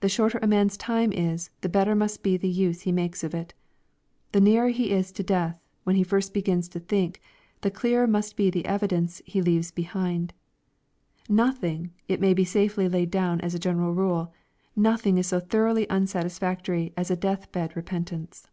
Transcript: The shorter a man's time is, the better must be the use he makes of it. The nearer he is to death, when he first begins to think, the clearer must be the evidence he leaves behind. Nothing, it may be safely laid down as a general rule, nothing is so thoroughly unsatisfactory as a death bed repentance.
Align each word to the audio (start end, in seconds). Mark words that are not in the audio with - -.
The 0.00 0.08
shorter 0.08 0.40
a 0.42 0.48
man's 0.48 0.76
time 0.76 1.12
is, 1.12 1.50
the 1.60 1.68
better 1.68 1.94
must 1.94 2.24
be 2.24 2.36
the 2.36 2.48
use 2.48 2.80
he 2.80 2.90
makes 2.90 3.22
of 3.22 3.32
it. 3.32 3.54
The 4.32 4.40
nearer 4.40 4.70
he 4.70 4.90
is 4.90 5.12
to 5.12 5.22
death, 5.22 5.62
when 5.84 5.94
he 5.94 6.02
first 6.02 6.34
begins 6.34 6.68
to 6.70 6.80
think, 6.80 7.20
the 7.60 7.70
clearer 7.70 8.08
must 8.08 8.36
be 8.36 8.50
the 8.50 8.66
evidence 8.66 9.22
he 9.24 9.40
leaves 9.40 9.70
behind. 9.70 10.32
Nothing, 11.28 11.92
it 12.08 12.20
may 12.20 12.34
be 12.34 12.44
safely 12.44 12.88
laid 12.88 13.12
down 13.12 13.40
as 13.40 13.54
a 13.54 13.60
general 13.60 13.94
rule, 13.94 14.34
nothing 14.74 15.16
is 15.16 15.28
so 15.28 15.38
thoroughly 15.38 15.86
unsatisfactory 15.88 16.92
as 16.96 17.08
a 17.08 17.16
death 17.16 17.52
bed 17.52 17.76
repentance. 17.76 18.48